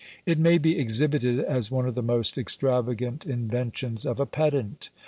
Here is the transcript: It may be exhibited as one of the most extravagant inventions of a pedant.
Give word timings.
It 0.25 0.39
may 0.39 0.57
be 0.57 0.79
exhibited 0.79 1.39
as 1.39 1.69
one 1.69 1.85
of 1.85 1.93
the 1.93 2.01
most 2.01 2.35
extravagant 2.35 3.23
inventions 3.23 4.03
of 4.03 4.19
a 4.19 4.25
pedant. 4.25 4.89